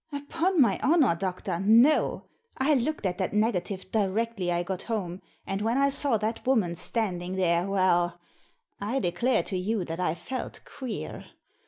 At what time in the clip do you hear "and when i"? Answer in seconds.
5.45-5.89